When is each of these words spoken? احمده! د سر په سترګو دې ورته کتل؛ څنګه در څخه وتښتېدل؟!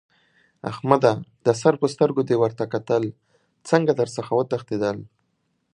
احمده! 0.71 1.13
د 1.45 1.47
سر 1.61 1.73
په 1.81 1.87
سترګو 1.93 2.21
دې 2.29 2.35
ورته 2.43 2.63
کتل؛ 2.73 3.03
څنګه 3.69 3.91
در 3.99 4.09
څخه 4.15 4.31
وتښتېدل؟! 4.35 4.97